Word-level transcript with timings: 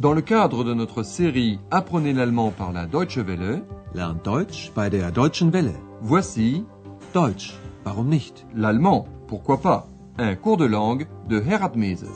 Dans 0.00 0.14
le 0.14 0.22
cadre 0.22 0.64
de 0.64 0.72
notre 0.72 1.02
série 1.02 1.58
Apprenez 1.70 2.14
l'allemand 2.14 2.52
par 2.52 2.72
la 2.72 2.86
Deutsche 2.86 3.18
Welle, 3.18 3.62
Lernt 3.92 4.24
Deutsch 4.24 4.72
bei 4.74 4.88
der 4.88 5.12
Deutschen 5.12 5.52
Welle. 5.52 5.74
voici 6.00 6.64
Deutsch, 7.12 7.52
warum 7.84 8.08
nicht? 8.08 8.46
l'allemand, 8.54 9.06
pourquoi 9.28 9.60
pas, 9.60 9.88
un 10.16 10.36
cours 10.36 10.56
de 10.56 10.64
langue 10.64 11.06
de 11.28 11.38
Herat 11.38 11.72
Mese. 11.76 12.06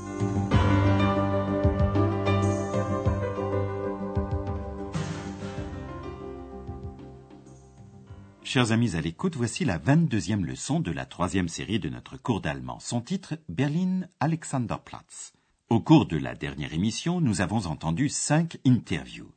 Chers 8.42 8.72
amis 8.72 8.96
à 8.96 9.02
l'écoute, 9.02 9.36
voici 9.36 9.66
la 9.66 9.78
22e 9.78 10.42
leçon 10.42 10.80
de 10.80 10.90
la 10.90 11.04
troisième 11.04 11.48
série 11.48 11.80
de 11.80 11.90
notre 11.90 12.16
cours 12.16 12.40
d'allemand. 12.40 12.78
Son 12.80 13.02
titre, 13.02 13.34
Berlin 13.50 14.06
Alexanderplatz. 14.20 15.34
Au 15.74 15.80
cours 15.80 16.06
de 16.06 16.16
la 16.16 16.36
dernière 16.36 16.72
émission, 16.72 17.20
nous 17.20 17.40
avons 17.40 17.66
entendu 17.66 18.08
cinq 18.08 18.58
interviews. 18.64 19.32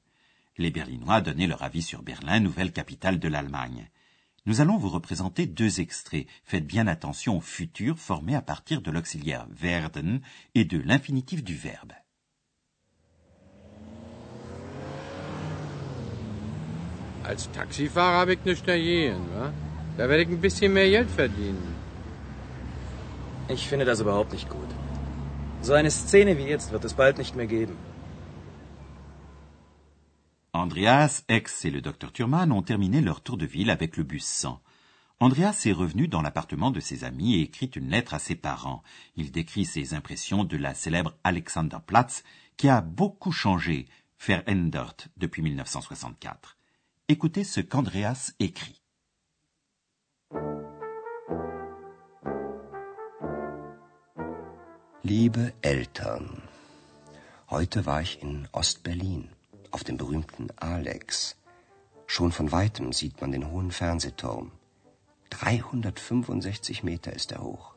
Les 0.60 0.70
Berlinois 0.70 1.20
donnaient 1.20 1.48
leur 1.48 1.64
avis 1.64 1.82
sur 1.82 2.04
Berlin, 2.04 2.40
nouvelle 2.40 2.72
capitale 2.72 3.18
de 3.18 3.28
l'Allemagne. 3.28 3.90
Nous 4.46 4.62
allons 4.62 4.78
vous 4.78 4.90
représenter 4.90 5.48
deux 5.48 5.80
extraits. 5.80 6.28
Faites 6.44 6.68
bien 6.68 6.86
attention 6.86 7.38
au 7.38 7.42
futur 7.42 7.98
formé 7.98 8.36
à 8.36 8.44
partir 8.44 8.84
de 8.84 8.92
l'auxiliaire 8.92 9.48
werden 9.50 10.22
et 10.54 10.64
de 10.64 10.78
l'infinitif 10.78 11.44
du 11.44 11.56
verbe. 11.56 11.94
Als 17.24 17.50
Taxifahrer 17.52 18.20
habe 18.20 18.34
ich 18.34 18.46
nichts 18.46 18.64
dagegen, 18.64 19.26
wa? 19.34 19.52
Da 19.98 20.08
werde 20.08 20.22
ich 20.22 20.30
ein 20.30 20.40
bisschen 20.40 20.72
mehr 20.72 20.88
Geld 20.88 21.10
verdienen. 21.10 21.74
Ich 23.50 23.68
finde 23.68 23.86
das 23.86 24.02
überhaupt 24.02 24.34
nicht 24.34 24.48
gut. 24.50 24.87
So 25.62 25.74
eine 25.74 25.92
Szene 25.92 26.38
wie 26.38 26.48
jetzt 26.48 26.72
wird 26.72 26.86
es 26.86 26.94
bald 26.94 27.18
nicht 27.18 27.36
mehr 27.36 27.48
geben. 27.48 27.76
Andreas, 30.54 31.24
Ex 31.28 31.66
et 31.66 31.72
le 31.72 31.82
docteur 31.82 32.12
Thurman 32.12 32.52
ont 32.52 32.64
terminé 32.64 33.02
leur 33.02 33.22
tour 33.22 33.38
de 33.38 33.46
ville 33.46 33.70
avec 33.70 33.96
le 33.98 34.04
bus 34.04 34.26
100. 34.26 34.60
Andreas 35.20 35.64
est 35.66 35.72
revenu 35.72 36.08
dans 36.08 36.22
l'appartement 36.22 36.72
de 36.72 36.80
ses 36.80 37.04
amis 37.04 37.36
et 37.36 37.42
écrit 37.42 37.72
une 37.76 37.90
lettre 37.90 38.14
à 38.14 38.20
ses 38.20 38.36
parents. 38.36 38.84
Il 39.16 39.32
décrit 39.32 39.66
ses 39.66 39.94
impressions 39.94 40.44
de 40.44 40.58
la 40.58 40.74
célèbre 40.74 41.16
Alexanderplatz 41.24 42.24
qui 42.56 42.70
a 42.70 42.82
beaucoup 42.82 43.32
changé, 43.32 43.86
verändert, 44.20 44.96
depuis 45.18 45.42
1964. 45.42 46.58
Écoutez 47.08 47.44
ce 47.44 47.62
qu'Andreas 47.62 48.32
écrit. 48.40 48.82
Liebe 55.10 55.54
Eltern, 55.62 56.44
heute 57.50 57.86
war 57.86 58.02
ich 58.02 58.22
in 58.22 58.46
Ostberlin, 58.52 59.30
auf 59.72 59.86
dem 59.86 59.96
berühmten 59.96 60.50
Alex. 60.58 61.38
Schon 62.08 62.34
von 62.34 62.52
weitem 62.52 62.92
sieht 62.92 63.22
man 63.22 63.32
den 63.32 63.50
hohen 63.50 63.72
Fernsehturm. 63.72 64.52
365 65.30 66.84
Meter 66.84 67.14
ist 67.14 67.32
er 67.32 67.42
hoch. 67.42 67.74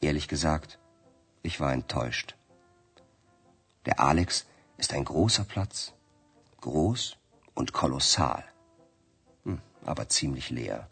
Ehrlich 0.00 0.26
gesagt, 0.26 0.80
ich 1.44 1.60
war 1.60 1.72
enttäuscht. 1.72 2.34
Der 3.86 4.00
Alex 4.00 4.46
ist 4.78 4.94
ein 4.94 5.04
großer 5.04 5.44
Platz, 5.44 5.92
groß 6.60 7.16
und 7.54 7.72
kolossal, 7.72 8.42
Hm, 9.44 9.60
aber 9.84 10.08
ziemlich 10.08 10.50
leer. 10.50 10.88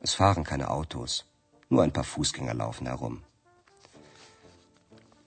Es 0.00 0.14
fahren 0.14 0.42
keine 0.42 0.70
Autos, 0.70 1.24
nur 1.68 1.84
ein 1.84 1.92
paar 1.92 2.02
Fußgänger 2.02 2.54
laufen 2.54 2.88
herum. 2.88 3.22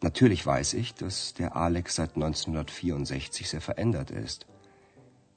Natürlich 0.02 0.46
weiß 0.46 0.74
ich, 0.76 0.94
dass 0.94 1.34
der 1.34 1.56
Alex 1.56 1.96
seit 1.96 2.16
1964 2.16 3.50
sehr 3.50 3.62
verändert 3.62 4.12
ist. 4.12 4.48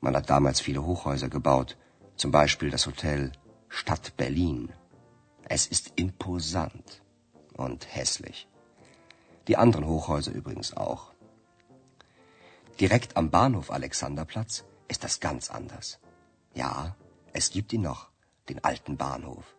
Man 0.01 0.15
hat 0.15 0.31
damals 0.31 0.61
viele 0.61 0.85
Hochhäuser 0.85 1.29
gebaut, 1.29 1.77
zum 2.17 2.31
Beispiel 2.31 2.71
das 2.71 2.87
Hotel 2.87 3.33
Stadt 3.69 4.17
Berlin. 4.17 4.73
Es 5.45 5.67
ist 5.67 5.93
imposant 5.97 7.03
und 7.55 7.93
hässlich. 7.95 8.49
Die 9.49 9.57
anderen 9.57 9.87
Hochhäuser 9.87 10.33
übrigens 10.33 10.77
auch. 10.77 11.13
Direkt 12.79 13.17
am 13.17 13.31
Bahnhof 13.31 13.71
Alexanderplatz 13.71 14.65
ist 14.89 15.03
das 15.03 15.21
ganz 15.21 15.51
anders. 15.51 15.99
Ja, 16.55 16.97
es 17.33 17.51
gibt 17.51 17.73
ihn 17.73 17.83
noch, 17.83 18.11
den 18.49 18.63
alten 18.63 18.97
Bahnhof. 18.97 19.57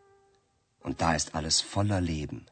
Und 0.81 1.01
da 1.01 1.15
ist 1.15 1.35
alles 1.35 1.59
voller 1.59 2.01
Leben. 2.01 2.45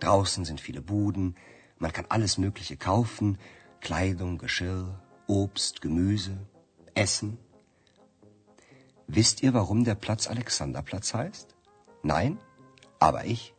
Draußen 0.00 0.44
sind 0.44 0.60
viele 0.60 0.82
Buden, 0.82 1.36
man 1.82 1.92
kann 1.92 2.06
alles 2.08 2.38
Mögliche 2.38 2.76
kaufen, 2.76 3.38
Kleidung, 3.80 4.38
Geschirr, 4.38 5.02
Obst, 5.26 5.82
Gemüse, 5.82 6.38
Essen. 6.94 7.38
Wisst 9.08 9.42
ihr, 9.42 9.52
warum 9.52 9.82
der 9.82 9.96
Platz 9.96 10.28
Alexanderplatz 10.28 11.12
heißt? 11.12 11.56
Nein? 12.04 12.38
Aber 13.00 13.24
ich. 13.24 13.52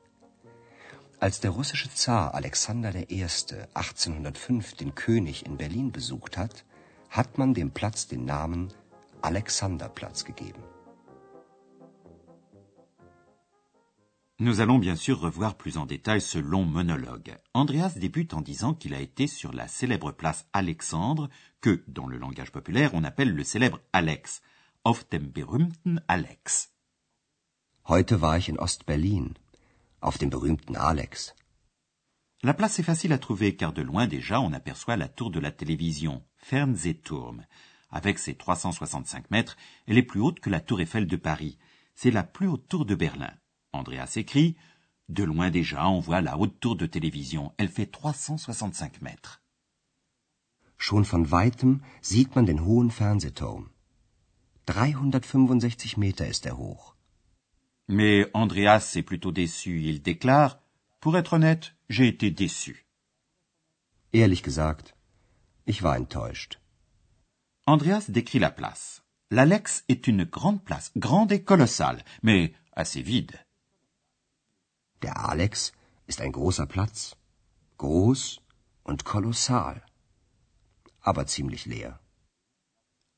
Als 1.20 1.42
der 1.42 1.52
russische 1.52 1.94
Zar 1.94 2.34
Alexander 2.34 2.96
I. 2.96 3.24
1805 3.24 4.76
den 4.76 4.96
König 4.96 5.46
in 5.46 5.58
Berlin 5.58 5.92
besucht 5.92 6.38
hat, 6.38 6.64
hat 7.10 7.38
man 7.38 7.54
dem 7.54 7.72
Platz 7.72 8.08
den 8.08 8.24
Namen 8.24 8.74
Alexanderplatz 9.22 10.24
gegeben. 10.24 10.64
Nous 14.44 14.60
allons 14.60 14.78
bien 14.78 14.98
sûr 14.98 15.22
revoir 15.22 15.56
plus 15.56 15.78
en 15.78 15.86
détail 15.86 16.20
ce 16.20 16.38
long 16.38 16.66
monologue. 16.66 17.38
Andreas 17.54 17.94
débute 17.96 18.34
en 18.34 18.42
disant 18.42 18.74
qu'il 18.74 18.94
a 18.94 19.00
été 19.00 19.26
sur 19.26 19.54
la 19.54 19.70
célèbre 19.70 20.12
place 20.12 20.48
Alexandre, 20.52 21.30
que, 21.62 21.82
dans 21.88 22.08
le 22.08 22.18
langage 22.18 22.52
populaire, 22.52 22.92
on 22.94 23.06
appelle 23.06 23.34
le 23.34 23.46
célèbre 23.46 23.80
Alex, 23.94 24.42
auf 24.84 25.08
dem 25.08 25.32
berühmten 25.32 26.02
Alex. 26.10 26.74
Heute 27.88 28.20
war 28.20 28.38
ich 28.38 28.50
in 28.50 28.60
Ostberlin, 28.60 29.30
auf 30.02 30.18
dem 30.18 30.30
berühmten 30.30 30.76
Alex. 30.76 31.34
La 32.42 32.54
place 32.54 32.80
est 32.80 32.84
facile 32.84 33.14
à 33.14 33.20
trouver 33.20 33.56
car 33.56 33.72
de 33.72 33.82
loin 33.82 34.08
déjà 34.08 34.42
on 34.42 34.52
aperçoit 34.52 34.98
la 34.98 35.08
tour 35.08 35.32
de 35.32 35.40
la 35.40 35.52
télévision, 35.52 36.22
Fernsehturm. 36.36 37.46
Avec 37.90 38.20
ses 38.20 38.36
365 38.36 39.32
mètres, 39.32 39.56
elle 39.88 39.98
est 39.98 40.04
plus 40.04 40.20
haute 40.20 40.42
que 40.42 40.50
la 40.50 40.60
tour 40.60 40.82
Eiffel 40.82 41.08
de 41.08 41.16
Paris. 41.16 41.58
C'est 41.96 42.12
la 42.12 42.24
plus 42.24 42.50
haute 42.50 42.68
tour 42.68 42.86
de 42.86 42.96
Berlin. 42.96 43.32
Andreas 43.74 44.14
écrit 44.16 44.56
De 45.10 45.24
loin 45.24 45.50
déjà, 45.50 45.90
on 45.90 46.00
voit 46.00 46.22
la 46.22 46.38
haute 46.38 46.60
tour 46.60 46.76
de 46.76 46.86
télévision. 46.86 47.54
Elle 47.58 47.70
fait 47.70 47.88
365 47.88 49.02
mètres. 49.02 49.42
Schon 50.78 51.04
von 51.04 51.26
weitem 51.32 51.82
sieht 52.02 52.36
man 52.36 52.46
den 52.46 52.60
hohen 52.60 52.92
Fernsehturm. 52.92 53.70
365 54.66 55.98
Meter 55.98 56.28
ist 56.28 56.46
er 56.46 56.58
hoch. 56.58 56.96
Mais 57.88 58.30
Andreas 58.34 58.96
est 58.96 59.04
plutôt 59.04 59.32
déçu. 59.32 59.82
Il 59.82 60.02
déclare 60.02 60.60
Pour 61.00 61.18
être 61.18 61.34
honnête, 61.34 61.76
j'ai 61.90 62.08
été 62.08 62.32
déçu. 62.32 62.86
Ehrlich 64.14 64.44
gesagt, 64.44 64.96
ich 65.66 65.84
war 65.84 65.98
enttäuscht. 65.98 66.60
Andreas 67.66 68.10
décrit 68.10 68.40
la 68.40 68.52
place. 68.52 69.04
L'Alex 69.32 69.84
est 69.90 70.08
une 70.08 70.26
grande 70.26 70.64
place, 70.64 70.92
grande 70.96 71.32
et 71.32 71.44
colossale, 71.44 72.04
mais 72.22 72.54
assez 72.76 73.02
vide. 73.02 73.38
Der 75.04 75.18
Alex 75.30 75.74
ist 76.08 76.22
ein 76.22 76.32
großer 76.32 76.66
Platz, 76.66 77.18
groß 77.78 78.40
und 78.84 79.04
kolossal, 79.04 79.84
aber 81.02 81.26
ziemlich 81.28 81.66
leer. 81.66 82.00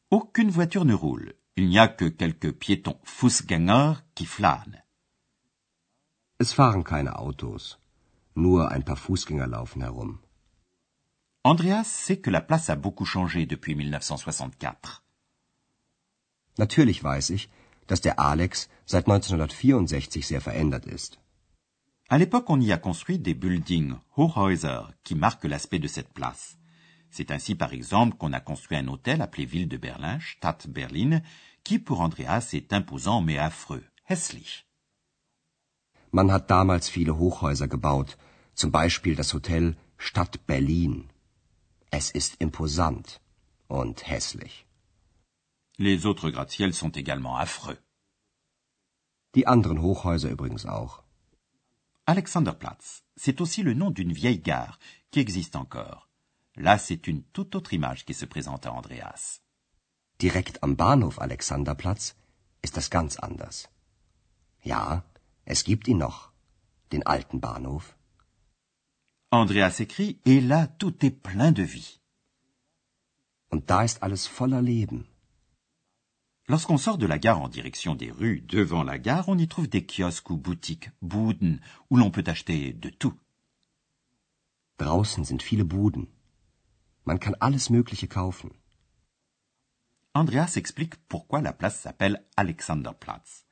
Aucune 0.09 0.55
voiture 0.55 0.85
ne 0.85 0.95
roule. 0.95 1.35
Il 1.57 1.67
n'y 1.69 1.79
a 1.79 1.87
que 1.87 2.09
quelques 2.09 2.53
piétons 2.63 2.99
Fußgänger 3.03 4.03
qui 4.15 4.25
flânent. 4.25 4.81
Es 6.37 6.53
fahren 6.53 6.83
keine 6.83 7.17
Autos, 7.19 7.77
nur 8.33 8.71
ein 8.71 8.83
paar 8.83 8.97
Fußgänger 8.97 9.47
laufen 9.47 9.81
herum. 9.81 10.19
Andreas 11.43 12.05
sait 12.05 12.21
que 12.23 12.31
la 12.31 12.41
place 12.41 12.69
a 12.71 12.75
beaucoup 12.75 13.05
changé 13.05 13.45
depuis 13.45 13.75
1964. 13.75 15.01
Natürlich 16.57 17.03
weiß 17.03 17.29
ich, 17.29 17.49
dass 17.87 18.01
der 18.01 18.19
Alex 18.19 18.69
seit 18.85 19.05
1964 19.07 20.27
sehr 20.27 20.41
verändert 20.41 20.85
ist. 20.85 21.19
À 22.07 22.19
l'époque, 22.19 22.49
on 22.51 22.61
y 22.61 22.71
a 22.71 22.77
construit 22.77 23.17
des 23.17 23.33
buildings, 23.33 23.95
Hochhäuser, 24.15 24.81
qui 25.03 25.15
marquent 25.15 25.45
l'aspect 25.45 25.79
de 25.79 25.87
cette 25.87 26.13
place. 26.13 26.55
C'est 27.09 27.31
ainsi, 27.31 27.55
par 27.55 27.73
exemple, 27.73 28.15
qu'on 28.17 28.33
a 28.33 28.39
construit 28.39 28.77
un 28.77 28.87
hôtel 28.87 29.21
appelé 29.23 29.45
Ville 29.45 29.67
de 29.67 29.77
Berlin, 29.77 30.19
Stadt 30.19 30.67
Berlin, 30.67 31.21
qui, 31.63 31.79
pour 31.79 32.01
Andreas, 32.01 32.49
est 32.53 32.73
imposant 32.73 33.21
mais 33.21 33.39
affreux, 33.39 33.83
hässlich. 34.07 34.67
Man 36.11 36.29
hat 36.29 36.47
damals 36.47 36.89
viele 36.89 37.17
Hochhäuser 37.17 37.67
gebaut, 37.67 38.17
zum 38.53 38.69
Beispiel 38.71 39.15
das 39.15 39.33
Hotel 39.33 39.75
Stadt 39.97 40.45
Berlin. 40.45 41.09
Es 41.89 42.11
ist 42.11 42.35
imposant 42.39 43.19
und 43.67 44.07
hässlich. 44.07 44.65
Les 45.77 46.05
autres 46.05 46.29
gratte-ciels 46.29 46.73
sont 46.73 46.95
également 46.95 47.37
affreux. 47.37 47.77
Die 49.33 49.47
anderen 49.47 49.81
Hochhäuser 49.81 50.29
übrigens 50.29 50.65
auch. 50.67 51.04
Alexanderplatz, 52.07 53.03
c'est 53.15 53.41
aussi 53.41 53.63
le 53.63 53.73
nom 53.73 53.89
d'une 53.89 54.13
vieille 54.13 54.39
gare 54.39 54.77
qui 55.09 55.19
existe 55.19 55.55
encore. 55.55 56.07
Là, 56.55 56.77
c'est 56.77 57.07
une 57.07 57.23
toute 57.23 57.55
autre 57.55 57.73
image 57.73 58.05
qui 58.05 58.13
se 58.13 58.25
présente 58.25 58.67
à 58.67 58.73
Andreas. 58.73 59.41
Direkt 60.19 60.59
am 60.61 60.75
Bahnhof 60.75 61.19
Alexanderplatz 61.19 62.15
ist 62.61 62.77
das 62.77 62.91
ganz 62.91 63.17
anders. 63.17 63.69
Ja, 64.63 65.03
es 65.45 65.63
gibt 65.63 65.87
ihn 65.87 65.97
noch, 65.97 66.31
den 66.91 67.03
alten 67.07 67.39
Bahnhof. 67.39 67.97
Andreas 69.31 69.79
écrit, 69.79 70.19
et 70.25 70.41
là, 70.41 70.67
tout 70.67 71.03
est 71.03 71.11
plein 71.23 71.51
de 71.51 71.63
vie. 71.63 71.99
Und 73.49 73.69
da 73.69 73.83
ist 73.83 74.03
alles 74.03 74.27
voller 74.27 74.61
Leben. 74.61 75.07
Lorsqu'on 76.47 76.77
sort 76.77 76.99
de 76.99 77.07
la 77.07 77.17
gare 77.17 77.41
en 77.41 77.49
direction 77.49 77.95
des 77.95 78.11
rues 78.11 78.41
devant 78.41 78.83
la 78.83 78.99
gare, 78.99 79.29
on 79.29 79.37
y 79.37 79.47
trouve 79.47 79.67
des 79.67 79.85
kiosques 79.85 80.29
ou 80.29 80.37
boutiques, 80.37 80.91
Buden, 81.01 81.59
où 81.89 81.97
l'on 81.97 82.11
peut 82.11 82.23
acheter 82.27 82.71
de 82.73 82.89
tout. 82.89 83.15
Draußen 84.77 85.23
sind 85.23 85.41
viele 85.41 85.63
Buden. 85.63 86.07
Man 87.05 87.17
kann 87.17 87.35
alles 87.39 87.69
Mögliche 87.69 88.07
kaufen. 88.07 88.51
Andreas 90.13 90.55
explique 90.55 90.95
pourquoi 91.07 91.41
la 91.41 91.51
place 91.51 91.79
s'appelle 91.79 92.23
Alexanderplatz. 92.37 93.45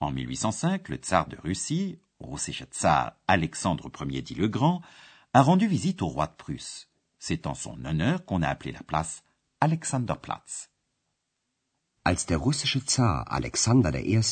En 0.00 0.12
1805, 0.12 0.88
le 0.88 0.96
tsar 0.96 1.26
de 1.26 1.36
Russie, 1.36 1.98
russische 2.20 2.64
tsar 2.70 3.16
Alexandre 3.26 3.90
Ier 4.08 4.22
dit 4.22 4.34
le 4.34 4.48
Grand, 4.48 4.82
a 5.32 5.42
rendu 5.42 5.66
visite 5.66 6.00
au 6.00 6.08
roi 6.08 6.26
de 6.26 6.36
Prusse. 6.36 6.88
C'est 7.18 7.46
en 7.46 7.54
son 7.54 7.84
honneur 7.84 8.24
qu'on 8.24 8.42
a 8.42 8.48
appelé 8.48 8.72
la 8.72 8.82
place 8.82 9.24
Alexanderplatz. 9.60 10.70
Als 12.10 12.24
der 12.24 12.38
russische 12.38 12.84
Zar 12.84 13.32
Alexander 13.32 13.92
I. 13.92 14.22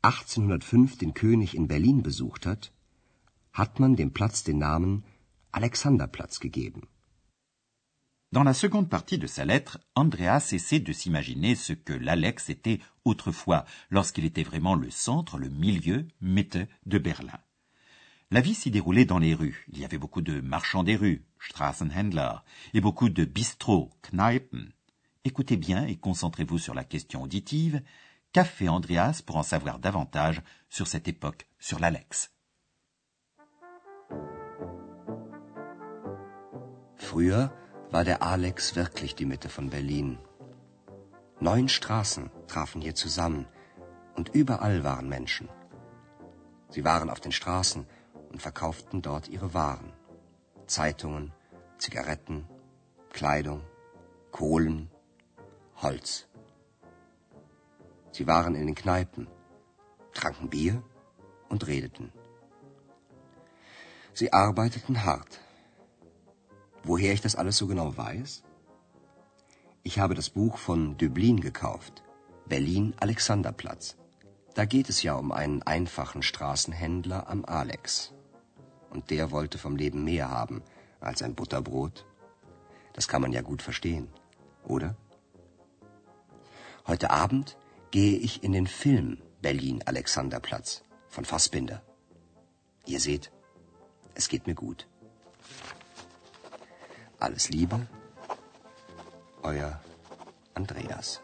1805 0.00 0.96
den 0.96 1.12
König 1.12 1.54
in 1.54 1.68
Berlin 1.68 2.02
besucht 2.02 2.46
hat, 2.46 2.72
hat 3.52 3.80
man 3.80 3.96
dem 3.96 4.14
Platz 4.14 4.44
den 4.44 4.56
Namen 4.56 5.04
Alexanderplatz 5.50 6.40
gegeben. 6.40 6.88
Dans 8.30 8.46
la 8.46 8.54
seconde 8.54 8.88
partie 8.88 9.18
de 9.18 9.26
sa 9.26 9.44
lettre, 9.44 9.78
Andreas 9.94 10.52
essaie 10.52 10.80
de 10.80 10.94
s'imaginer 10.94 11.54
ce 11.54 11.74
que 11.74 11.92
l'Alex 11.92 12.48
était 12.48 12.80
autrefois, 13.04 13.66
lorsqu'il 13.90 14.24
était 14.24 14.48
vraiment 14.50 14.74
le 14.74 14.90
centre, 14.90 15.36
le 15.36 15.50
milieu, 15.50 16.08
Mitte 16.22 16.66
de 16.86 16.96
Berlin. 16.96 17.40
La 18.30 18.40
vie 18.40 18.54
s'y 18.54 18.70
déroulait 18.70 19.04
dans 19.04 19.18
les 19.18 19.34
rues. 19.34 19.66
Il 19.70 19.78
y 19.78 19.84
avait 19.84 19.98
beaucoup 19.98 20.22
de 20.22 20.40
marchands 20.40 20.82
des 20.82 20.96
rues, 20.96 21.26
Straßenhändler, 21.40 22.36
et 22.72 22.80
beaucoup 22.80 23.10
de 23.10 23.26
bistrots, 23.26 23.90
Kneipen. 24.00 24.72
Écoutez 25.24 25.56
bien 25.56 25.86
et 25.86 25.96
concentrez-vous 25.96 26.58
sur 26.58 26.74
la 26.74 26.82
question 26.82 27.22
auditive. 27.22 27.80
Qu'a 28.32 28.44
fait 28.44 28.68
Andreas 28.68 29.22
pour 29.24 29.36
en 29.36 29.44
savoir 29.44 29.78
davantage 29.78 30.42
sur 30.68 30.88
cette 30.88 31.06
époque, 31.06 31.46
sur 31.60 31.78
l'Alex 31.78 32.32
Früher 36.96 37.50
war 37.92 38.04
der 38.04 38.22
Alex 38.22 38.74
wirklich 38.74 39.14
die 39.14 39.26
Mitte 39.26 39.48
von 39.48 39.68
Berlin. 39.68 40.18
Neun 41.40 41.68
Straßen 41.68 42.30
trafen 42.48 42.80
hier 42.80 42.94
zusammen 42.94 43.46
und 44.16 44.34
überall 44.34 44.82
waren 44.82 45.08
Menschen. 45.08 45.48
Sie 46.70 46.84
waren 46.84 47.10
auf 47.10 47.20
den 47.20 47.32
Straßen 47.32 47.86
und 48.30 48.42
verkauften 48.42 49.02
dort 49.02 49.28
ihre 49.28 49.54
Waren. 49.54 49.92
Zeitungen, 50.66 51.32
Zigaretten, 51.78 52.48
Kleidung, 53.10 53.60
Kohlen, 54.30 54.90
Holz. 55.82 56.28
Sie 58.12 58.28
waren 58.28 58.54
in 58.54 58.66
den 58.66 58.76
Kneipen, 58.76 59.26
tranken 60.14 60.48
Bier 60.48 60.80
und 61.48 61.66
redeten. 61.66 62.12
Sie 64.12 64.32
arbeiteten 64.32 65.04
hart. 65.04 65.40
Woher 66.84 67.12
ich 67.12 67.20
das 67.20 67.34
alles 67.34 67.56
so 67.56 67.66
genau 67.66 67.96
weiß? 67.96 68.44
Ich 69.82 69.98
habe 69.98 70.14
das 70.14 70.30
Buch 70.30 70.56
von 70.56 70.96
Döblin 70.98 71.40
gekauft, 71.40 72.04
Berlin 72.46 72.94
Alexanderplatz. 73.00 73.96
Da 74.54 74.66
geht 74.66 74.88
es 74.88 75.02
ja 75.02 75.14
um 75.14 75.32
einen 75.32 75.64
einfachen 75.64 76.22
Straßenhändler 76.22 77.28
am 77.28 77.44
Alex. 77.44 78.12
Und 78.90 79.10
der 79.10 79.32
wollte 79.32 79.58
vom 79.58 79.74
Leben 79.74 80.04
mehr 80.04 80.30
haben 80.30 80.62
als 81.00 81.22
ein 81.22 81.34
Butterbrot. 81.34 82.06
Das 82.92 83.08
kann 83.08 83.22
man 83.22 83.32
ja 83.32 83.40
gut 83.40 83.62
verstehen, 83.62 84.08
oder? 84.64 84.94
Heute 86.84 87.10
Abend 87.10 87.56
gehe 87.92 88.16
ich 88.16 88.42
in 88.42 88.52
den 88.52 88.66
Film 88.66 89.22
Berlin 89.40 89.82
Alexanderplatz 89.86 90.82
von 91.08 91.24
Fassbinder. 91.24 91.80
Ihr 92.86 92.98
seht, 92.98 93.30
es 94.14 94.28
geht 94.28 94.48
mir 94.48 94.56
gut. 94.56 94.88
Alles 97.20 97.50
Liebe, 97.50 97.86
euer 99.44 99.80
Andreas. 100.54 101.22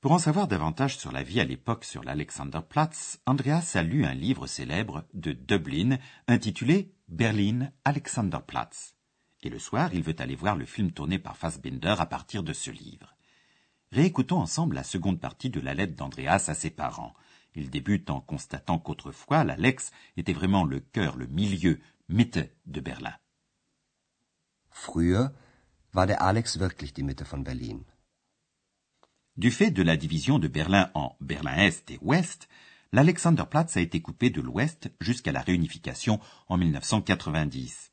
Pour 0.00 0.12
en 0.12 0.18
savoir 0.18 0.48
davantage 0.48 0.98
sur 0.98 1.12
la 1.12 1.22
vie 1.22 1.40
à 1.40 1.44
l'époque 1.44 1.84
sur 1.84 2.02
l'Alexanderplatz, 2.02 3.20
Andreas 3.24 3.76
a 3.76 3.82
lu 3.82 4.04
un 4.04 4.14
livre 4.14 4.48
célèbre 4.48 5.04
de 5.12 5.32
Dublin 5.32 5.98
intitulé 6.26 6.92
Berlin 7.06 7.70
Alexanderplatz. 7.84 8.97
Et 9.42 9.48
le 9.48 9.58
soir, 9.58 9.94
il 9.94 10.02
veut 10.02 10.16
aller 10.18 10.34
voir 10.34 10.56
le 10.56 10.66
film 10.66 10.90
tourné 10.92 11.18
par 11.18 11.36
Fassbinder 11.36 11.94
à 11.98 12.06
partir 12.06 12.42
de 12.42 12.52
ce 12.52 12.70
livre. 12.70 13.14
Réécoutons 13.92 14.40
ensemble 14.40 14.74
la 14.74 14.84
seconde 14.84 15.20
partie 15.20 15.50
de 15.50 15.60
la 15.60 15.74
lettre 15.74 15.94
d'Andreas 15.94 16.44
à 16.48 16.54
ses 16.54 16.70
parents. 16.70 17.14
Il 17.54 17.70
débute 17.70 18.10
en 18.10 18.20
constatant 18.20 18.78
qu'autrefois, 18.78 19.44
l'Alex 19.44 19.92
était 20.16 20.32
vraiment 20.32 20.64
le 20.64 20.80
cœur, 20.80 21.16
le 21.16 21.26
milieu, 21.26 21.80
Mitte 22.08 22.38
de 22.66 22.80
Berlin. 22.80 23.14
Früher 24.70 25.30
war 25.92 26.06
der 26.06 26.22
Alex 26.22 26.58
wirklich 26.58 26.92
die 26.92 27.02
Mitte 27.02 27.24
von 27.24 27.42
Berlin. 27.42 27.80
Du 29.36 29.50
fait 29.50 29.70
de 29.70 29.82
la 29.82 29.96
division 29.96 30.38
de 30.38 30.48
Berlin 30.48 30.90
en 30.94 31.16
Berlin-Est 31.20 31.90
et 31.90 31.98
Ouest, 32.02 32.48
l'Alexanderplatz 32.92 33.76
a 33.76 33.80
été 33.80 34.00
coupé 34.02 34.30
de 34.30 34.40
l'Ouest 34.40 34.90
jusqu'à 35.00 35.32
la 35.32 35.42
réunification 35.42 36.20
en 36.48 36.56
1990. 36.56 37.90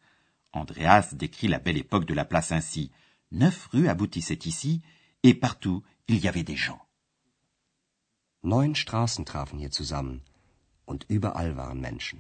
Andreas 0.56 1.14
décrit 1.14 1.48
la 1.48 1.60
belle 1.60 1.78
époque 1.78 2.06
de 2.06 2.14
la 2.14 2.26
place 2.26 2.52
ainsi. 2.52 2.92
Neuf 3.32 3.68
rues 3.68 3.90
aboutissaient 3.90 4.46
ici, 4.46 4.82
et 5.24 5.34
partout 5.34 5.84
il 6.08 6.18
y 6.20 6.28
avait 6.28 6.44
des 6.44 6.56
gens. 6.56 6.82
Neun 8.44 8.76
Straßen 8.76 9.26
trafen 9.26 9.60
hier 9.60 9.72
zusammen 9.72 10.22
und 10.86 11.06
überall 11.10 11.58
waren 11.58 11.80
Menschen. 11.82 12.20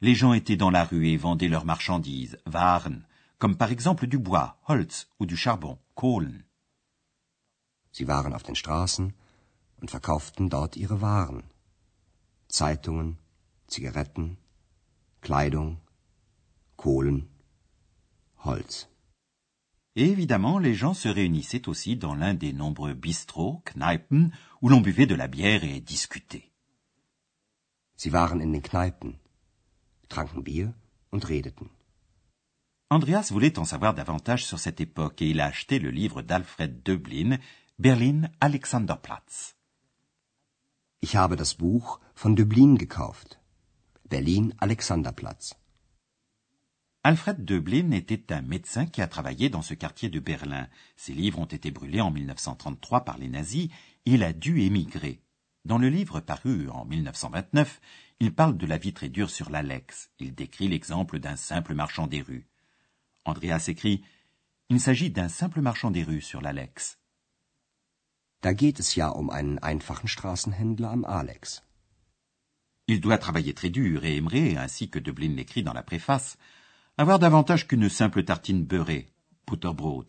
Les 0.00 0.14
gens 0.14 0.32
étaient 0.32 0.56
dans 0.56 0.70
la 0.70 0.84
rue 0.84 1.06
et 1.08 1.16
vendaient 1.18 1.48
leurs 1.48 1.66
marchandises, 1.66 2.38
Waren, 2.46 3.06
comme 3.38 3.56
par 3.56 3.70
exemple 3.70 4.06
du 4.06 4.18
bois, 4.18 4.58
Holz, 4.66 5.08
ou 5.20 5.26
du 5.26 5.36
charbon, 5.36 5.78
Kohlen. 5.94 6.44
Sie 7.92 8.08
waren 8.08 8.32
auf 8.32 8.42
den 8.42 8.56
Straßen 8.56 9.12
und 9.80 9.90
verkauften 9.90 10.48
dort 10.48 10.76
ihre 10.76 11.02
Waren. 11.02 11.42
Zeitungen, 12.48 13.18
Zigaretten, 13.68 14.38
Kleidung, 15.20 15.78
Kohlen, 16.82 17.28
Holz. 18.44 18.88
Et 19.94 20.08
évidemment, 20.10 20.58
les 20.58 20.74
gens 20.74 20.94
se 20.94 21.08
réunissaient 21.08 21.68
aussi 21.68 21.96
dans 21.96 22.16
l'un 22.16 22.34
des 22.34 22.52
nombreux 22.52 22.94
bistrots, 22.94 23.62
Kneipen, 23.66 24.32
où 24.62 24.68
l'on 24.68 24.80
buvait 24.80 25.06
de 25.06 25.14
la 25.14 25.28
bière 25.28 25.62
et 25.62 25.80
discutait. 25.80 26.50
Sie 27.96 28.10
waren 28.10 28.40
in 28.40 28.50
den 28.50 28.62
Kneipen, 28.62 29.14
tranken 30.08 30.42
Bier 30.42 30.74
und 31.12 31.24
redeten. 31.24 31.68
Andreas 32.90 33.30
voulait 33.30 33.60
en 33.60 33.64
savoir 33.64 33.94
davantage 33.94 34.44
sur 34.44 34.58
cette 34.58 34.80
époque 34.80 35.22
et 35.22 35.30
il 35.30 35.40
a 35.40 35.46
acheté 35.46 35.78
le 35.78 35.90
livre 35.90 36.20
d'Alfred 36.20 36.82
Döblin, 36.82 37.38
Berlin 37.78 38.28
Alexanderplatz. 38.40 39.54
Ich 41.00 41.14
habe 41.14 41.36
das 41.36 41.54
Buch 41.54 42.00
von 42.16 42.34
Döblin 42.34 42.76
gekauft. 42.76 43.38
Berlin 44.08 44.52
Alexanderplatz. 44.58 45.61
Alfred 47.04 47.44
Döblin 47.44 47.90
était 47.90 48.32
un 48.32 48.42
médecin 48.42 48.86
qui 48.86 49.02
a 49.02 49.08
travaillé 49.08 49.48
dans 49.48 49.62
ce 49.62 49.74
quartier 49.74 50.08
de 50.08 50.20
Berlin. 50.20 50.68
Ses 50.96 51.14
livres 51.14 51.40
ont 51.40 51.46
été 51.46 51.72
brûlés 51.72 52.00
en 52.00 52.12
1933 52.12 53.04
par 53.04 53.18
les 53.18 53.28
nazis. 53.28 53.70
Il 54.04 54.22
a 54.22 54.32
dû 54.32 54.60
émigrer. 54.60 55.20
Dans 55.64 55.78
le 55.78 55.88
livre 55.88 56.20
paru 56.20 56.68
en 56.68 56.84
1929, 56.84 57.80
il 58.20 58.32
parle 58.32 58.56
de 58.56 58.66
la 58.66 58.78
vie 58.78 58.92
très 58.92 59.08
dure 59.08 59.30
sur 59.30 59.50
l'Alex. 59.50 60.10
Il 60.20 60.32
décrit 60.34 60.68
l'exemple 60.68 61.18
d'un 61.18 61.34
simple 61.34 61.74
marchand 61.74 62.06
des 62.06 62.22
rues. 62.22 62.46
Andreas 63.24 63.64
écrit 63.66 64.04
Il 64.68 64.80
s'agit 64.80 65.10
d'un 65.10 65.28
simple 65.28 65.60
marchand 65.60 65.90
des 65.90 66.04
rues 66.04 66.20
sur 66.20 66.40
l'Alex. 66.40 66.98
Da 68.42 68.52
geht 68.52 68.80
es 68.80 68.96
ja 68.96 69.10
um 69.10 69.30
einen 69.30 69.60
einfachen 69.60 70.08
Straßenhändler 70.08 70.88
am 70.88 71.04
Alex. 71.04 71.62
Il 72.88 73.00
doit 73.00 73.18
travailler 73.18 73.54
très 73.54 73.70
dur 73.70 74.04
et 74.04 74.16
aimerait, 74.16 74.56
ainsi 74.56 74.90
que 74.90 74.98
Döblin 74.98 75.36
l'écrit 75.36 75.62
dans 75.62 75.72
la 75.72 75.84
préface, 75.84 76.36
avoir 76.96 77.18
davantage 77.18 77.66
qu'une 77.66 77.88
simple 77.88 78.24
tartine 78.24 78.64
beurrée, 78.64 79.12
Butterbrot, 79.46 80.06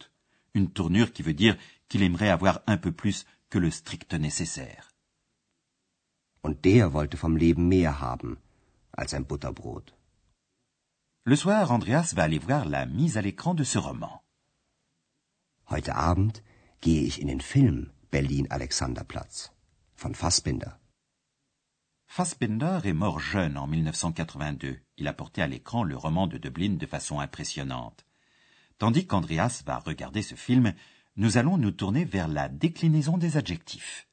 une 0.54 0.72
tournure 0.72 1.14
qui 1.14 1.24
veut 1.24 1.34
dire 1.34 1.58
qu'il 1.88 2.04
aimerait 2.04 2.30
avoir 2.30 2.62
un 2.68 2.78
peu 2.78 2.92
plus 2.92 3.26
que 3.50 3.60
le 3.60 3.72
strict 3.72 4.14
nécessaire. 4.14 4.90
Und 6.42 6.64
der 6.64 6.94
wollte 6.94 7.18
vom 7.18 7.38
Leben 7.38 7.68
mehr 7.70 8.02
haben 8.02 8.38
als 8.92 9.14
ein 9.14 9.26
Butterbrot. 9.26 9.94
Le 11.26 11.38
soir, 11.38 11.72
Andreas 11.72 12.14
va 12.16 12.24
aller 12.24 12.40
voir 12.40 12.66
la 12.66 12.86
mise 12.86 13.18
à 13.18 13.22
l'écran 13.22 13.54
de 13.54 13.64
ce 13.64 13.78
roman. 13.78 14.22
Heute 15.70 15.96
Abend 15.96 16.44
gehe 16.82 17.04
ich 17.04 17.22
in 17.22 17.28
den 17.28 17.40
Film 17.40 17.92
Berlin 18.12 18.52
Alexanderplatz 18.52 19.52
von 19.96 20.16
Fassbinder. 20.16 20.83
Fassbinder 22.16 22.82
est 22.84 22.94
mort 22.94 23.20
jeune 23.20 23.58
en 23.58 23.66
1982. 23.66 24.78
Il 24.98 25.08
a 25.08 25.14
porté 25.14 25.42
à 25.42 25.48
l'écran 25.48 25.84
le 25.84 25.98
roman 25.98 26.28
de 26.28 26.38
Dublin 26.38 26.76
de 26.76 26.86
façon 26.86 27.20
impressionnante. 27.20 28.06
Tandis 28.78 29.08
qu'Andreas 29.08 29.64
va 29.66 29.80
regarder 29.80 30.22
ce 30.22 30.36
film, 30.36 30.76
nous 31.16 31.40
allons 31.40 31.58
nous 31.58 31.72
tourner 31.72 32.06
vers 32.06 32.28
la 32.28 32.50
déclinaison 32.50 33.18
des 33.18 33.36
adjectifs. 33.36 34.08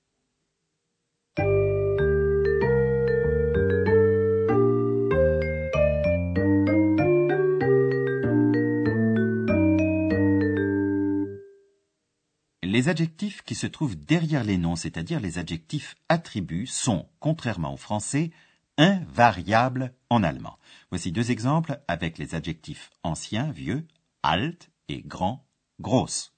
Les 12.71 12.89
adjectifs 12.89 13.43
qui 13.43 13.57
se 13.57 13.67
trouvent 13.67 13.97
derrière 13.97 14.45
les 14.45 14.57
noms, 14.57 14.77
c'est-à-dire 14.77 15.19
les 15.19 15.39
adjectifs 15.39 15.97
attributs, 16.09 16.69
sont, 16.69 17.09
contrairement 17.19 17.75
au 17.75 17.77
français, 17.77 18.31
invariables 18.79 19.93
en 20.09 20.23
allemand. 20.23 20.57
Voici 20.91 21.11
deux 21.11 21.33
exemples 21.33 21.81
avec 21.89 22.17
les 22.17 22.37
adjectifs 22.37 22.93
anciens, 23.03 23.51
vieux, 23.51 23.89
alt 24.23 24.71
et 24.87 25.03
grand, 25.03 25.45
groß. 25.81 26.33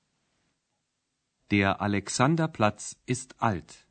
Der 1.51 1.83
Alexanderplatz 1.83 2.97
ist 3.07 3.35
alt. 3.39 3.87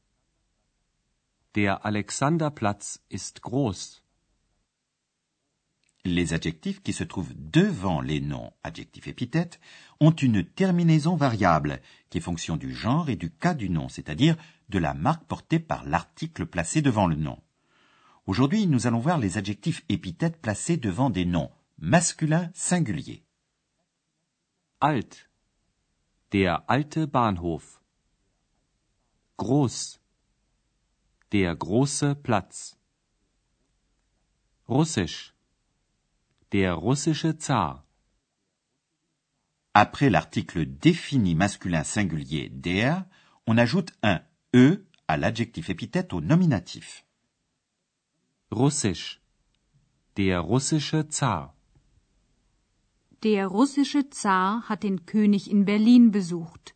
Der 1.53 1.86
Alexanderplatz 1.86 3.03
ist 3.12 3.43
groß. 3.43 4.00
Les 6.03 6.34
adjectifs 6.34 6.81
qui 6.81 6.93
se 6.93 7.03
trouvent 7.03 7.34
devant 7.36 8.01
les 8.01 8.22
noms, 8.22 8.53
adjectifs 8.63 9.08
épithètes, 9.08 9.60
ont 10.00 10.12
une 10.12 10.43
terminaison 10.43 11.15
variable, 11.15 11.79
qui 12.10 12.17
est 12.17 12.22
fonction 12.22 12.58
du 12.58 12.74
genre 12.74 13.10
et 13.10 13.15
du 13.15 13.29
cas 13.29 13.53
du 13.53 13.70
nom, 13.70 13.88
c'est-à-dire 13.88 14.36
de 14.70 14.79
la 14.79 14.96
marque 14.96 15.25
portée 15.25 15.60
par 15.60 15.86
l'article 15.86 16.48
placé 16.48 16.81
devant 16.81 17.05
le 17.05 17.15
nom. 17.15 17.39
Aujourd'hui, 18.25 18.65
nous 18.65 18.88
allons 18.88 19.00
voir 19.00 19.20
les 19.20 19.38
adjectifs 19.38 19.84
épithètes 19.89 20.41
placés 20.41 20.77
devant 20.77 21.12
des 21.12 21.25
noms 21.25 21.51
masculins 21.77 22.50
singuliers. 22.55 23.24
Alt. 24.79 25.29
Der 26.31 26.63
alte 26.67 27.05
Bahnhof. 27.05 27.81
Groß. 29.38 30.00
Der 31.31 31.55
große 31.55 32.15
Platz. 32.24 32.77
Russisch. 34.67 35.30
Der 36.51 36.74
russische 36.74 37.38
Zar. 37.39 37.86
Après 39.74 40.10
l'article 40.10 40.65
défini 40.65 41.34
masculin 41.34 41.86
singulier 41.86 42.50
der, 42.50 43.05
on 43.48 43.58
ajoute 43.58 43.93
un 44.03 44.20
e 44.53 44.86
à 45.08 45.15
l'adjectif 45.15 45.70
épithète 45.70 46.12
au 46.12 46.20
nominatif. 46.20 47.05
Russisch. 48.51 49.22
Der 50.17 50.41
russische 50.41 51.08
Zar. 51.10 51.55
Der 53.24 53.48
russische 53.48 54.10
Zar 54.10 54.67
hat 54.67 54.84
den 54.84 55.05
König 55.05 55.50
in 55.50 55.63
Berlin 55.63 56.12
besucht. 56.12 56.75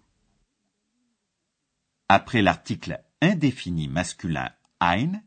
Après 2.08 2.42
l'article 2.42 3.04
indéfini 3.20 3.90
masculin 3.90 4.54
ein, 4.80 5.22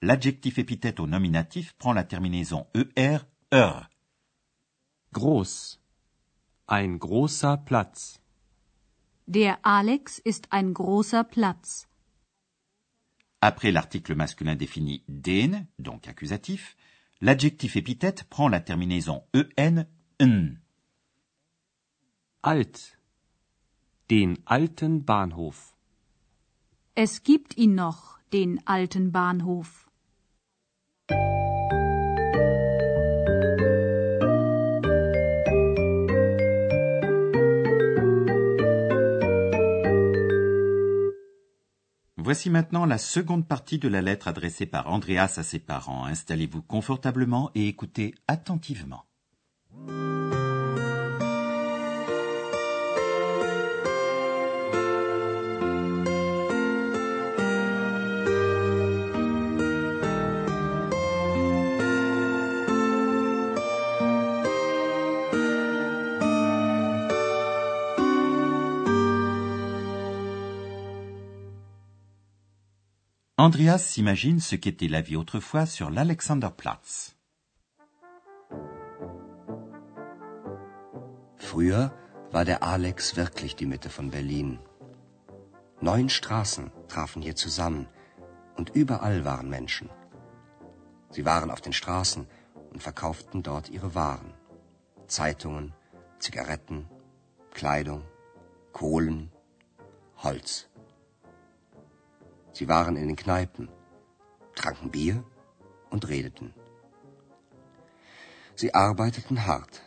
l'adjectif 0.00 0.58
épithète 0.58 1.00
au 1.00 1.06
nominatif 1.06 1.74
prend 1.74 1.92
la 1.92 2.04
terminaison 2.04 2.66
er, 2.96 3.26
er. 3.50 3.89
Groß. 5.12 5.80
Ein 6.66 7.00
großer 7.00 7.56
Platz. 7.56 8.20
Der 9.26 9.66
Alex 9.66 10.20
ist 10.20 10.52
ein 10.52 10.72
großer 10.72 11.24
Platz. 11.24 11.88
Après 13.40 13.72
l'article 13.72 14.14
masculin 14.14 14.54
défini 14.54 15.02
den, 15.08 15.66
donc 15.78 16.06
accusatif, 16.06 16.76
l'adjectif 17.20 17.74
épithète 17.74 18.24
prend 18.30 18.48
la 18.48 18.60
terminaison 18.60 19.24
en, 19.34 19.86
n. 20.18 20.60
Alt. 22.42 22.96
Den 24.10 24.38
alten 24.44 25.04
Bahnhof. 25.04 25.74
Es 26.94 27.24
gibt 27.24 27.56
ihn 27.56 27.74
noch, 27.74 28.20
den 28.32 28.64
alten 28.64 29.10
Bahnhof. 29.10 29.89
Voici 42.30 42.48
maintenant 42.48 42.86
la 42.86 42.98
seconde 42.98 43.48
partie 43.48 43.80
de 43.80 43.88
la 43.88 44.02
lettre 44.02 44.28
adressée 44.28 44.64
par 44.64 44.86
Andreas 44.86 45.34
à 45.38 45.42
ses 45.42 45.58
parents. 45.58 46.04
Installez-vous 46.04 46.62
confortablement 46.62 47.50
et 47.56 47.66
écoutez 47.66 48.14
attentivement. 48.28 49.09
Andreas 73.40 73.78
s'imagine 73.78 74.38
ce 74.38 74.54
qu'était 74.54 74.86
la 74.86 75.00
vie 75.00 75.16
autrefois 75.16 75.64
sur 75.64 75.88
l'Alexanderplatz. 75.88 77.16
Früher 81.38 81.90
war 82.32 82.44
der 82.44 82.62
Alex 82.62 83.16
wirklich 83.16 83.56
die 83.56 83.64
Mitte 83.64 83.88
von 83.88 84.10
Berlin. 84.10 84.58
Neun 85.80 86.10
Straßen 86.10 86.70
trafen 86.88 87.22
hier 87.22 87.34
zusammen 87.34 87.88
und 88.58 88.76
überall 88.76 89.24
waren 89.24 89.48
Menschen. 89.48 89.88
Sie 91.10 91.24
waren 91.24 91.50
auf 91.50 91.62
den 91.62 91.72
Straßen 91.72 92.26
und 92.72 92.82
verkauften 92.82 93.42
dort 93.42 93.70
ihre 93.70 93.94
Waren. 93.94 94.34
Zeitungen, 95.06 95.72
Zigaretten, 96.18 96.90
Kleidung, 97.54 98.02
Kohlen, 98.72 99.32
Holz. 100.18 100.69
Sie 102.52 102.68
waren 102.68 102.96
in 102.96 103.06
den 103.06 103.16
Kneipen, 103.16 103.68
tranken 104.54 104.90
Bier 104.90 105.24
und 105.90 106.08
redeten. 106.08 106.54
Sie 108.54 108.74
arbeiteten 108.74 109.46
hart. 109.46 109.82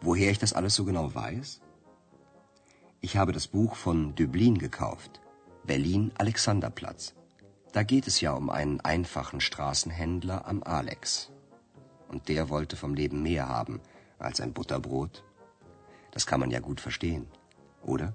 Woher 0.00 0.30
ich 0.30 0.38
das 0.38 0.52
alles 0.52 0.74
so 0.74 0.84
genau 0.84 1.14
weiß? 1.14 1.60
Ich 3.00 3.16
habe 3.16 3.32
das 3.32 3.46
Buch 3.46 3.76
von 3.76 4.14
Döblin 4.14 4.58
gekauft, 4.58 5.20
Berlin 5.64 6.12
Alexanderplatz. 6.16 7.14
Da 7.72 7.82
geht 7.82 8.06
es 8.06 8.20
ja 8.20 8.32
um 8.32 8.48
einen 8.48 8.80
einfachen 8.80 9.40
Straßenhändler 9.40 10.46
am 10.46 10.62
Alex. 10.62 11.30
Und 12.08 12.28
der 12.28 12.48
wollte 12.48 12.76
vom 12.76 12.94
Leben 12.94 13.22
mehr 13.22 13.48
haben 13.48 13.80
als 14.18 14.40
ein 14.40 14.52
Butterbrot. 14.52 15.24
Das 16.12 16.26
kann 16.26 16.40
man 16.40 16.50
ja 16.50 16.60
gut 16.60 16.80
verstehen, 16.80 17.26
oder? 17.82 18.14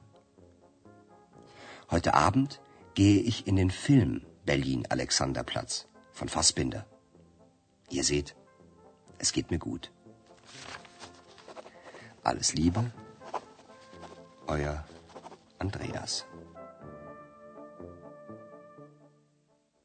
Heute 1.91 2.13
Abend 2.13 2.62
gehe 2.93 3.21
ich 3.21 3.48
in 3.48 3.55
den 3.55 3.71
Film 3.71 4.21
Berlin 4.45 4.86
Alexanderplatz 4.89 5.88
von 6.12 6.29
Fassbinder. 6.29 6.86
Ihr 7.89 8.03
seht, 8.03 8.36
es 9.17 9.31
geht 9.31 9.51
mir 9.51 9.60
gut. 9.60 9.91
Alles 12.24 12.53
Liebe, 12.53 12.91
euer 14.48 14.86
Andreas. 15.60 16.25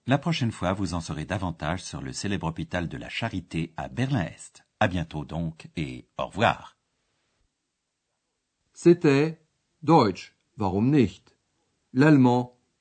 La 0.08 0.18
prochaine 0.18 0.52
fois, 0.52 0.72
vous 0.72 0.94
en 0.94 1.00
saurez 1.00 1.24
davantage 1.24 1.82
sur 1.82 2.00
le 2.00 2.12
célèbre 2.12 2.46
hôpital 2.46 2.88
de 2.88 2.96
la 2.96 3.08
Charité 3.08 3.72
à 3.76 3.88
Berlin-Est. 3.88 4.64
À 4.78 4.86
bientôt 4.86 5.24
donc 5.24 5.68
et 5.74 6.06
au 6.16 6.26
revoir. 6.26 6.76
C'était 8.72 9.40
Deutsch, 9.82 10.36
warum 10.58 10.90
nicht? 10.90 11.34
L'allemand, 11.92 12.55